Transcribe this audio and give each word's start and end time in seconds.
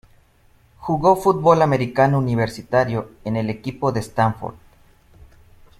Jugó 0.79 1.15
fútbol 1.15 1.61
americano 1.61 2.17
universitario 2.17 3.11
en 3.23 3.35
el 3.35 3.51
equipo 3.51 3.91
de 3.91 3.99
Stanford. 3.99 4.55